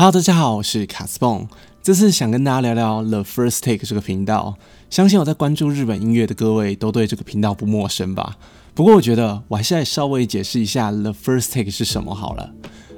[0.00, 1.46] Hello，大家好，我是卡斯蹦。
[1.82, 4.56] 这次想跟大家聊聊 The First Take 这个频道。
[4.88, 8.38] 相信我在关注日本音乐的各位都对这个频道不陌生吧？
[8.72, 12.50] 不过我觉得我还是来稍微解释一下 The First Take 是什么好了。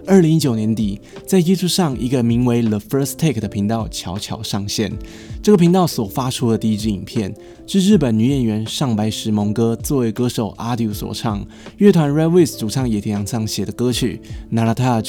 [0.06, 4.92] 二零一九年底，在 YouTube 上一个名为 The First Take 的频道悄悄上线。
[5.40, 7.32] 这个频道所发出的第一支影片，
[7.66, 11.46] 是日本女演员上白石萌歌作为歌手阿 d 所唱，
[11.78, 14.20] 乐团 Red Wings 主唱野田洋唱写的歌曲
[14.56, 15.02] 《Narataju》。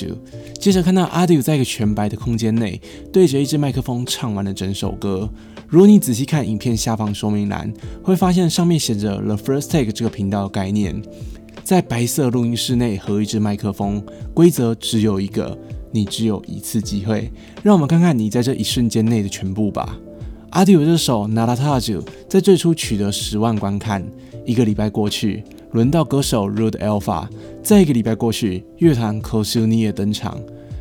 [0.59, 2.80] 接着看到阿 d 在一个全白的空间内，
[3.12, 5.30] 对着一支麦克风唱完了整首歌。
[5.68, 7.73] 如果你仔细看影片下方说明栏，
[8.04, 11.02] 会发现上面写着 The First Take 这个频道的概念。
[11.63, 15.58] 在白色录音室内和一支麦克风，规则只有一个，
[15.91, 17.31] 你只有一次机会。
[17.63, 19.98] 让我们看看你在这一瞬间内的全部吧。
[20.49, 24.05] 阿迪有这首《Narataju》在最初取得十万观看，
[24.45, 27.27] 一个礼拜过去，轮到歌手 Rude Alpha，
[27.63, 30.38] 再一个礼拜过去，乐团 k o s u n i 登场。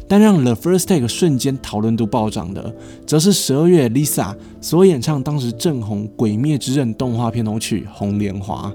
[0.08, 2.74] 但让 The First Take 瞬间讨论度暴涨的，
[3.06, 8.70] 则是十二月 Lisa 所演唱当时正红《鬼灭之刃》动画片头曲《红莲华》。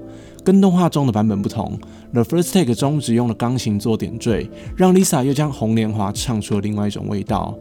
[0.48, 1.78] 跟动画中的版本不同
[2.10, 7.54] ，The First Take 中只用了钢琴做点缀，让 Lisa 又将《红莲华》唱出了另外一种味道。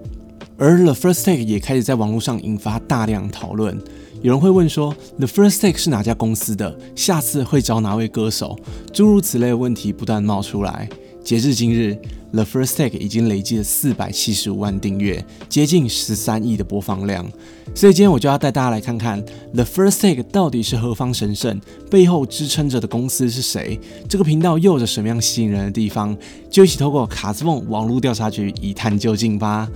[0.58, 3.78] 而 The First Take 也开始在网络上引发大量讨论。
[4.22, 6.80] 有人会问说，The First Take 是哪家公司的？
[6.96, 8.58] 下次会找哪位歌手？
[8.94, 10.88] 诸如此类的问题不断冒出来。
[11.28, 11.94] 截至今日
[12.32, 17.30] ，The First Take 已经累积了四百七十五万订阅，接近十三亿的播放量。
[17.76, 19.22] 所以今天我就要带大家来看看
[19.54, 21.60] The First Take 到底是何方神圣，
[21.92, 23.78] 背后支撑着的公司是谁？
[24.08, 26.18] 这个频道又有着什么样吸引人的地方？
[26.50, 29.70] 就一起透过卡斯梦网络调查局一探究竟吧。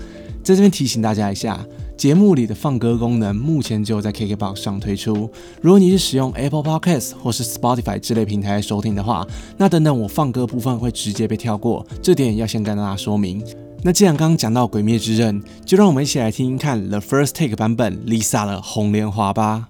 [0.43, 1.65] 在这边提醒大家一下。
[1.97, 5.29] 节目里的放歌功能目前只有在 KKBOX 上推出。
[5.61, 9.23] 如果你是使用 Apple Podcast 或是 Spotify 之类平台收听的话，
[9.55, 13.43] 那等等我放歌部分会直接被跳过，这点要先跟大家说明。
[13.83, 19.69] 那既然刚刚讲到《鬼灭之刃》，就让我们一起来听听看 The First Take 版本 Lisa 的《红莲华》吧。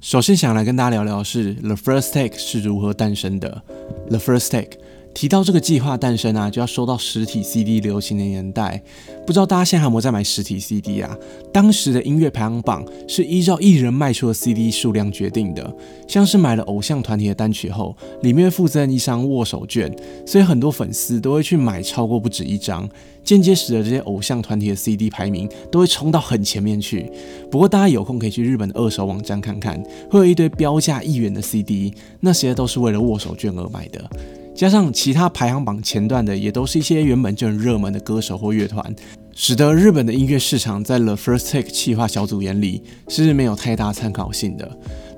[0.00, 3.62] 首先想来跟大家聊聊是 The First Take 是如何诞生的。
[4.08, 4.78] The First Take。
[5.16, 8.82] 提到这个计划诞生啊，就要说到实体 CD 流行的年代。
[9.26, 11.16] 不知道大家现在有没有在买实体 CD 啊？
[11.50, 15.74] 当时的音乐排行榜是依照艺人卖出的 CD 数量决定的。
[16.06, 19.90] 像是买了偶像团体的单曲后，里面附赠一张握手券，
[20.26, 22.86] 所以很多粉丝都会去买超过不止一张，
[23.24, 27.10] 间接使得这些偶像团体的 CD 排名都会冲到很前面去。
[27.50, 34.10] 不过大家有空可以去日本的二手网站看看，会有一堆标价一元的 CD，那些都是为了握手券而买的。
[34.56, 38.96] 加上其他排行榜前段的，也都是一些原本就很热门的歌手或乐团，
[39.34, 44.66] 使得日本的音乐市场在 The First Take 企划小组眼里是没有太大参考性的。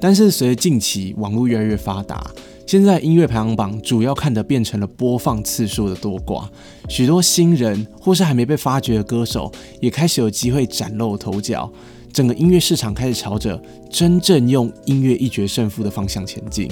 [0.00, 2.28] 但是随着近期网络越来越发达，
[2.66, 6.48] 现在音乐排行榜主要看的变成了播放次数的多寡，
[6.88, 11.70] 许多新人或是还没被发掘的歌手也开始有机会崭露头角，
[12.12, 13.60] 整个音乐市场开始朝着
[13.90, 16.70] 真正用音乐一决胜负的方向前进。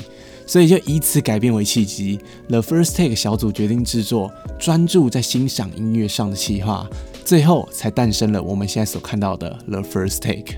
[0.48, 4.30] 所以就以此改变为契机，The First Take 小组决定制作
[4.60, 6.88] 专注在欣赏音乐上的企划，
[7.24, 10.56] 最后才诞生了我们现在所看到的 The First Take。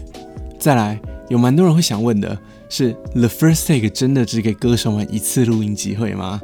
[0.59, 1.01] 再来，
[1.31, 2.39] 有蛮多人会想问的
[2.69, 6.39] 是，The First Take 真的只给歌手们一次录音机会吗？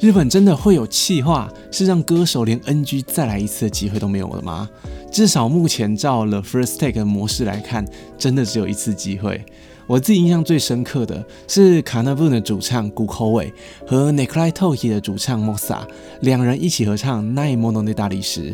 [0.00, 4.68] 日本真的会有企划是让歌手连 NG 再来一次的机会都没有了吗？
[5.10, 7.86] 至少目前照 The First Take 的模式来看，
[8.18, 9.44] 真的只有一次机会。
[9.86, 13.52] 我自己印象最深刻的是卡纳布的主唱谷口伟
[13.86, 15.80] 和 Nikolai Toki 的主唱 Mosa
[16.20, 18.52] 两人一起合唱《奈莫诺内大理石》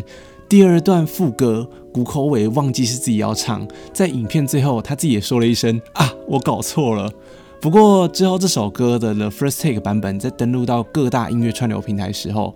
[0.48, 7.10] 第二段副歌，谷口伟忘记是自己要唱，在影片最后他自己也说了一声啊，我搞错了。
[7.60, 12.54] 不过之后这首歌的 The First Take 版本在登录到各大音乐串流平台时候，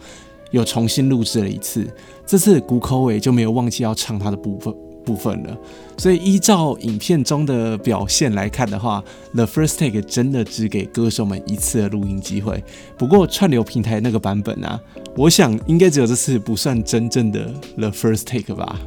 [0.50, 1.87] 又重新录制了一次，
[2.26, 4.75] 这次谷口伟就没有忘记要唱他的部分。
[5.04, 5.54] 部分了，
[5.98, 9.04] 所以依照影片中的表现来看的话
[9.34, 12.64] ，The First Take 真的只给歌手们一次的录音机会。
[12.97, 14.81] 不过串流平台那个版本啊，
[15.14, 18.81] 我想应该只有这次不算真正的 The First Take 吧。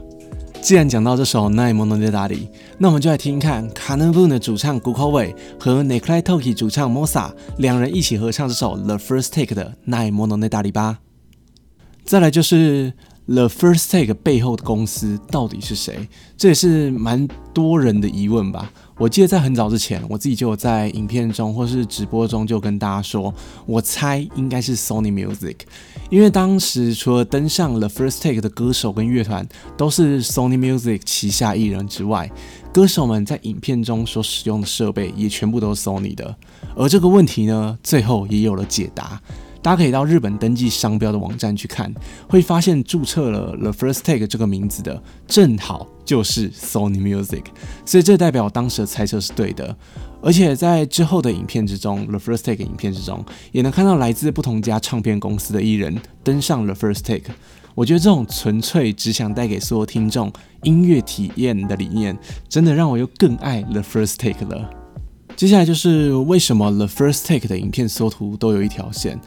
[0.62, 2.36] 既然讲到这首《奈莫诺的达里》，
[2.78, 11.00] 那我们就来听听看 kano won 的主唱谷口伟和 Nikolai Toki 主唱 Mosa 两人一起合唱这首 The First Take 的《奈莫诺的达里》吧。
[12.04, 12.94] 再来就是。
[13.28, 16.08] The First Take 背后的公司到底是谁？
[16.38, 18.72] 这也是蛮多人的疑问吧。
[18.98, 23.34] 我记得在很早之前，我自己就有在影片中或是直播中就跟大家说，
[23.66, 25.58] 我猜应该是 Sony Music，
[26.10, 29.46] 因为当时除了登上 The First Take 的歌手跟乐团
[29.76, 32.32] 都是 Sony Music 旗下艺人之外，
[32.74, 36.34] 歌手们在影片中所使用的设备也全部都是 Sony 的。
[36.76, 39.22] 而这个问题呢，最后也有了解答。
[39.68, 41.94] 大家可以到日本登记商标的网站去看，
[42.30, 47.44] 会发现注册了 The First Take 这个名字的正好就是 Sony Music，
[47.86, 49.76] 所以这代表当时的猜测是对的。
[50.22, 57.34] 而且在之后的影片之中，The First Take 影片之中，也能看到来自不同家唱片公司的艺人登上 The First Take。
[57.76, 60.32] 我觉得这种纯粹只想带给所有听众
[60.64, 62.18] 音乐体验的理念，
[62.48, 64.70] 真的让我又更爱 The First Take 了。
[65.36, 69.20] 接下来就是为什么 The First Take 的影片缩图都有一条线。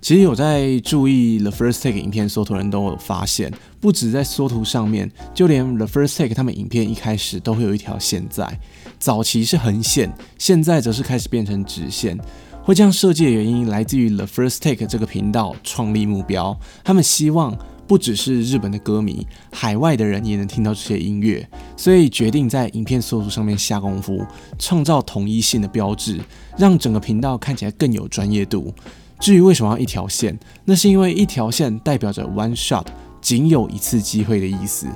[0.00, 8.58] 其实有在注意 The First Take 影片缩图人都有发现，不止在缩图上面，就连 The First Take 他们影片一开始都会有一条线在。
[8.98, 12.18] 早期是横线，现在则是开始变成直线。
[12.62, 17.56] 会这样设计的原因来自于 The First Take 这个频道创立目标，他们希望。
[17.90, 21.44] 不只是日本的歌迷，海外的人也能听到这些音乐，
[21.76, 24.24] 所以决定在影片缩图上面下功夫，
[24.60, 26.20] 创造统一性的标志，
[26.56, 28.72] 让整个频道看起来更有专业度。
[29.20, 32.86] 至于为什么要一条线，那是因为一条线代表着 one shot，
[33.20, 34.86] 仅有一次机会的意思，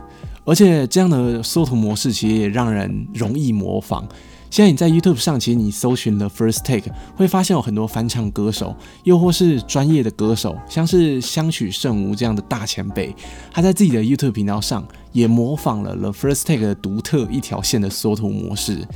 [0.44, 4.08] 而且这样的缩图模式其实也让人容易模仿。
[4.50, 13.12] 现在你在 YouTube 上，其实你搜寻了 First Take，会发现有很多翻唱歌手，又或是专业的歌手，像是香取圣吾这样的大前辈，
[13.50, 18.86] 他在自己的 YouTube 频道上也模仿了 The First Take 的独特一条线的缩图模式，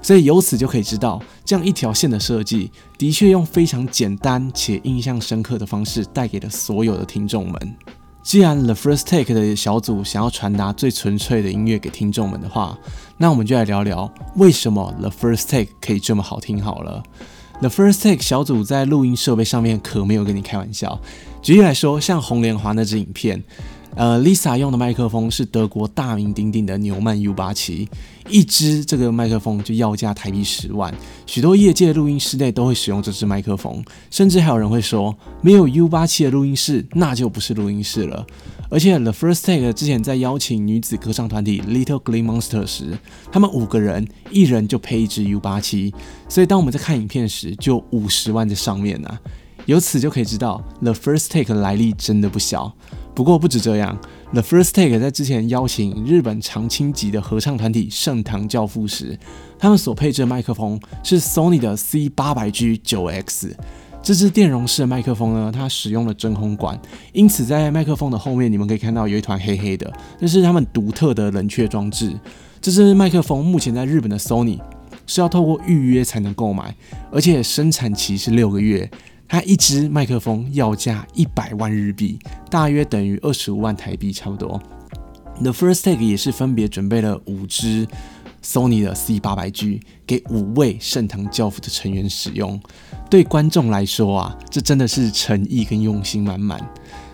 [0.00, 7.76] 所以由此就可以知道，这样一条线的设计的确用非常简单且印象深刻的方式带给了所有的听众们。
[8.22, 12.78] 既然 The First Take 的小组想要传达最纯粹的音乐给听众们的话，
[13.16, 17.02] 那我们就来聊聊为什么 The First Take 可以这么好听好了。
[17.60, 21.00] The First Take 小组在录音设备上面可没有跟你开玩笑。
[21.42, 23.42] 举例来说，像红莲华那支影片。
[23.98, 27.88] 呃，Lisa 用的麦克风是德国大名鼎鼎的纽曼 U87，
[28.28, 30.94] 一支这个麦克风就要价台币十万，
[31.26, 38.24] 许多业界录音室内都会使用这支麦克风，甚至还有人会说，没有 U87 的录音室那就不是录音室了。
[38.70, 42.96] 而且 The First Take 之前在邀请女子歌唱团体 Little Green Monster 时，
[43.32, 45.92] 他们五个人一人就配一支 U87，
[46.28, 49.18] 所以当我们在看影片时，就五十万在上面呢。
[49.66, 52.72] 由此就可以知道 The First Take 的来历真的不小。
[53.18, 53.98] 不过不止这样
[54.32, 59.18] ，The First Take 在之前邀请日本常青级的合唱团体盛唐教父时，
[59.58, 63.56] 他们所配置的麦克风是 Sony 的 C 八百 G 九 X。
[64.04, 66.80] 这支电容式的麦克风呢，它使用了真空管，
[67.12, 72.16] 因此在麦克风的后面，你们可以看到有一团黑黑的，那是他们独特的冷却装置。
[72.60, 74.60] 这支麦克风目前在日本的 Sony
[75.08, 76.72] 是要透过预约才能购买，
[77.10, 78.88] 而且生产期是六个月。
[79.28, 82.18] 它一支麦克风要价一百万日币，
[82.50, 84.60] 大约等于二十五万台币，差不多。
[85.42, 87.86] The First Take 也是分别准备了五支
[88.42, 92.58] Sony 的 C 八百 G 给五位盛唐教父的成员使用。
[93.10, 96.58] 对观众来说啊，这真的是诚意跟用心满满。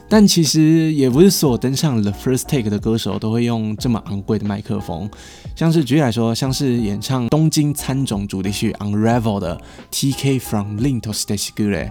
[0.08, 5.10] 但其实也不是所有登上 The First Take 的歌手都会用这么昂贵的麦克风，
[5.56, 9.60] 像是举例来说，像是演唱东京参种主题曲 Unravel 的
[9.90, 11.90] TK from Linto Stage g u r e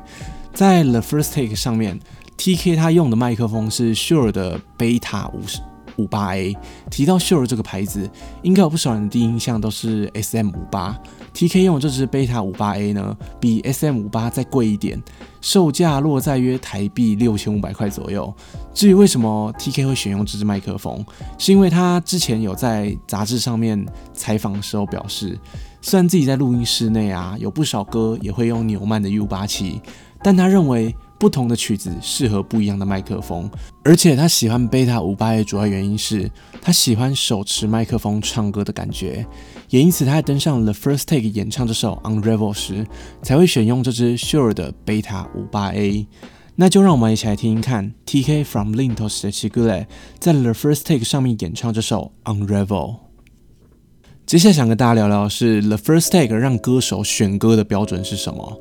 [0.53, 1.99] 在 The First Take 上面
[2.37, 5.59] ，TK 他用的麦克风是 Shure 的 Beta 五十。
[5.97, 6.55] 五八 A
[6.89, 8.09] 提到 Shure 这个牌子，
[8.41, 10.97] 应该有不少人的第一印象都是 SM 五八。
[11.33, 15.01] TK 用这支贝塔五八 A 呢，比 SM 五八再贵一点，
[15.41, 18.31] 售价落在约台币六千五百块左右。
[18.73, 21.03] 至于为什么 TK 会选用这支麦克风，
[21.37, 25.37] 是因为他之前有在杂志上面采访的时候表示，
[25.81, 29.81] 虽然自己在录音室内啊有不少歌也会用纽曼的 U 八七，
[30.21, 30.95] 但他认为。
[31.23, 33.49] 不同的曲子适合不一样的麦克风，
[33.81, 36.29] 而且他喜欢贝塔五八 A 主要原因是
[36.61, 39.25] 他喜欢手持麦克风唱歌的感觉，
[39.69, 42.85] 也因此他在登上 The First Take 演唱这首 Unravel 时，
[43.21, 46.05] 才会选用这支 Sure 的贝塔五八 A。
[46.57, 49.85] 那就让我们一起来听听看 TK from Lintos 的 Chigule
[50.19, 52.97] 在 The First Take 上面演唱这首 Unravel。
[54.25, 58.59] 接下来想跟大家聊聊是 The First Take 让歌手选歌的标准是什么。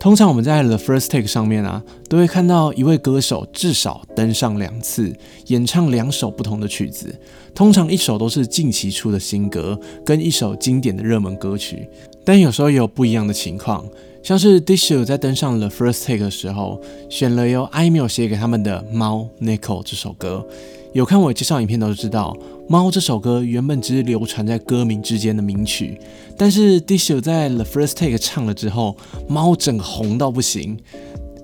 [0.00, 5.14] 通常我们在 The First Take 上面啊，都会看到一位歌手至少登上两次，
[5.48, 7.14] 演唱两首不同的曲子。
[7.54, 11.86] 通常一首都是近期出的新歌，跟一首经典的热门歌曲。
[12.24, 13.84] 但有时候也有不一样的情况，
[14.22, 16.80] 像是 Dishu 在登上 The First Take 的时候，
[17.10, 20.46] 选了由 i m a i l 写给他们的《猫 Nico》这首歌。
[20.92, 22.36] 有看我介绍影片都知道，
[22.68, 25.96] 《猫》这首歌原本只是流传在歌迷之间的名曲，
[26.36, 28.96] 但是 Disho 在 The First Take 唱了之后，
[29.28, 30.76] 《猫》整红到不行，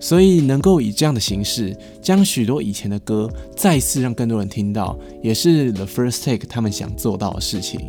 [0.00, 7.80] 所以能够以这样的形式将许多以前的歌再次让更多人听到，也是 The First Take 他们想做到的事情。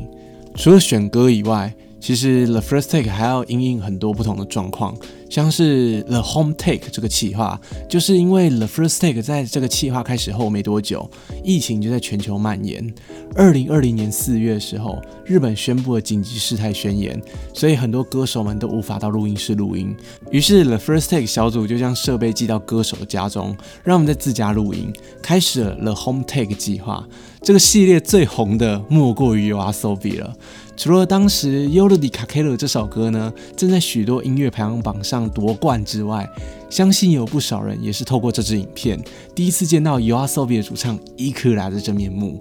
[0.54, 4.96] 除了选歌以外，其实 The First Take 还要应应很多不同的状况，
[5.30, 11.10] 像是 The Home Take 这个企划，就是因为 The First Take 在这个企划开始后没多久，
[11.44, 12.94] 疫情就在全球蔓延。
[13.36, 17.20] 二零二零年四月的时候，日本宣布了紧急事态宣言，
[17.54, 19.96] 所以很多歌手们都无法到录音室录音。
[20.32, 27.06] 于是 The First Take 小组就将设备寄到歌手的家中，让我们在自家录音，开始了 The Home Take 计划。
[27.42, 30.36] 这个系列最红的莫过于 YOASOBI 了。
[30.78, 36.30] 除了当时《Yolodi Kakero》这首歌呢，正在许多音乐排行榜上夺冠之外，
[36.70, 39.02] 相信有不少人也是透过这支影片，
[39.34, 42.40] 第一次见到 YOASOBI 的主唱伊库拉的真面目。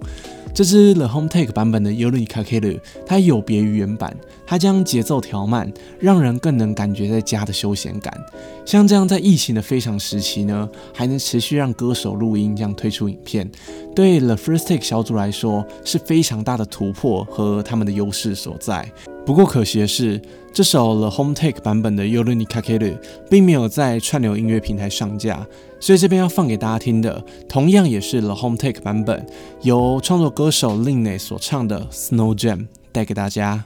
[0.53, 2.61] 这支 The Home Take 版本的《Yoru di Kakero》，
[3.05, 4.17] 它有别于原版，
[4.47, 8.11] 它将节奏调慢，让人更能感觉在家的休闲感。
[8.65, 13.47] 像这样在疫情的非常时期呢，还能持续让歌手录音这样推出影片，
[13.95, 18.91] 对 The First Take 小组来说是非常大的突破和他们的优势所在。
[19.27, 20.21] 不过可惜的是，
[20.53, 22.93] 这首 The Home Take 版本的《y o r u n i k a k e r u》
[23.29, 25.45] 并没有在串流音乐平台上架，
[25.81, 29.27] 所以这边要放给大家听的，同样也是 The Home Take 版本，
[29.63, 32.57] 由创作歌手 Linne 所唱的《Snow Jam》
[32.93, 33.65] 带给大家。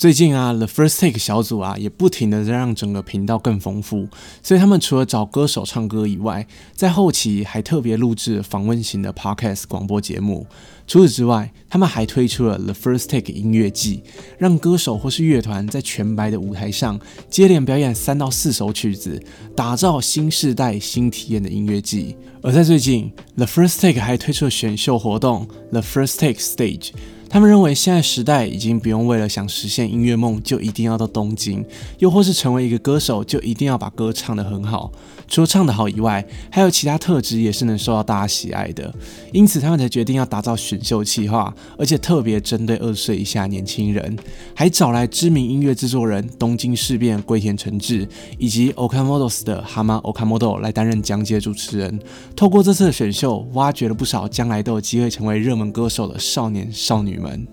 [0.00, 4.08] 最近啊，The First Take 小组啊，也不停的在让整个频道更丰富，
[4.42, 10.46] 所以他们除了找歌手唱歌以外，在后期还特别录制访问型的 Podcast 广播节目。
[10.86, 14.02] 除此之外，他们还推出了 The First Take 音乐季，
[14.38, 19.22] 让歌手或是乐团在全白的舞台上接连表演三到四首曲子，
[19.54, 22.16] 打造新时代新体验的音乐季。
[22.42, 26.92] 而在最近，The First Take 还推出了选秀活动 The First Take Stage。
[27.32, 31.64] 他们认为，现在时代已经不用为了想实现音乐梦就一定要到东京，
[32.00, 34.90] 又或是成为一个歌手就一定要把歌唱得很好。
[35.30, 38.92] 除了唱得好以外，还有其他特质也是能受到大家喜爱的。
[39.32, 44.18] 因此，他们才决定要打造选秀企划，而且特别针对二十岁以下年轻人，
[44.56, 48.08] 还找来知名音乐制作人东京事变龟田诚志
[48.38, 51.96] 以及 Okamoto's 的蛤蟆 Okamoto 来担任讲解主持人。
[52.34, 57.20] 透过这次的选秀，挖掘了不少将来都有机会成为热门歌手的少年少女。
[57.20, 57.46] 们，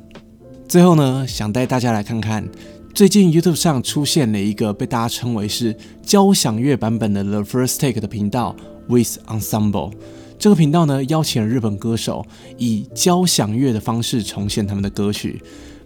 [0.66, 2.48] 最后呢，想带大家来看看，
[2.98, 8.56] 最近 YouTube 上出现了一个被大家称为是交响乐版本的 The First Take 的频道
[8.88, 9.94] With Ensemble。
[10.40, 12.26] 这个频道呢，邀请了日本歌手
[12.58, 15.40] 以交响乐的方式重现他们的歌曲。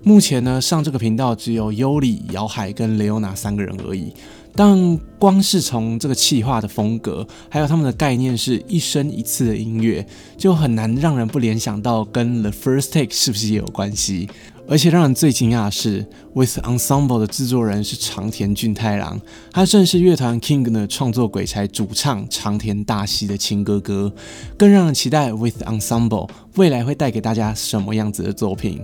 [0.03, 4.13] 目前呢，上这个频道只有优里、姚海跟雷欧娜三个人而已。
[4.55, 10.05] 但光是从这个企划的风格，还有他们的概念是一生一次的音乐，
[10.37, 14.29] 就很难让人不联想到跟 The First Take 是不是也有关系。
[14.67, 19.19] 而且让人最惊讶的是，With Ensemble 的制作人是长田俊太郎，
[19.51, 24.13] 他正是乐团 King 的创作鬼才主唱长田大希的亲哥哥。
[24.57, 28.79] 更让人期待 With Ensemble 未来会带给大家什么样子的作品。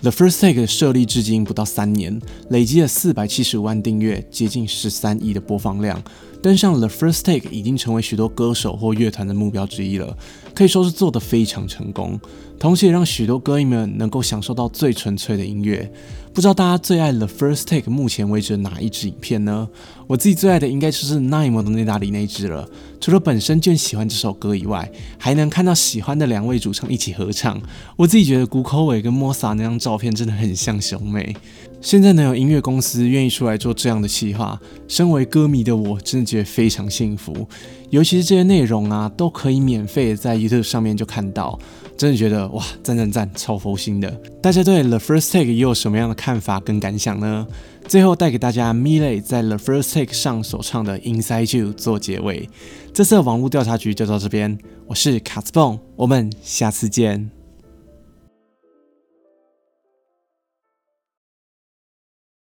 [0.00, 6.00] The First Take 设立至今不到三年，累积了四百七十五万订阅，接近十三亿的播放量，
[6.40, 10.16] 登上 The First Take 已经成为许多歌手或乐团的目标之一了，
[10.54, 12.18] 可以说是做得非常成功，
[12.58, 15.90] 同时也让许多歌迷们能够享受到最纯粹的音乐。
[16.32, 19.68] 不知道大家最爱 The First Take 目前为止哪一支影片呢？
[20.06, 22.68] 我自己最爱的应该就是 Nine 的内大里那支了。
[23.00, 27.60] 除了本身就喜欢这首歌以外，还能看到喜欢的两位主唱一起合唱。
[27.96, 31.34] 我自己觉得谷口伟跟 Mosa 那张照片真的很像兄妹。
[31.80, 37.48] 现在能有音乐公司愿意出来做这样的企划，身为歌迷的我真的觉得非常幸福。
[37.90, 41.58] 尤其是这些内容啊，都可以免费在 YouTube 上面就看到，
[41.96, 44.10] 真的觉得哇，赞赞赞，超佛心的。
[44.42, 47.46] 大家对 The First Take 又有什么样的看法跟感想呢？
[47.86, 52.50] 最后带给大家 Miley 在 The First Take 上所唱的 Inside You 做结尾。
[52.92, 54.58] 这次的网络调查局就到这边，
[54.88, 57.37] 我是卡斯蹦，我们下次见。